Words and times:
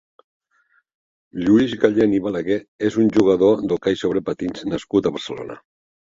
Lluís 1.41 1.75
Gallén 1.83 2.15
i 2.21 2.21
Balaguer 2.29 2.57
és 2.91 2.99
un 3.05 3.13
jugador 3.19 3.61
d'hoquei 3.75 4.01
sobre 4.05 4.25
patins 4.33 4.67
nascut 4.73 5.11
a 5.11 5.15
Barcelona. 5.21 5.61